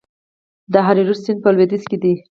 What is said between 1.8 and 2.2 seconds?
کې دی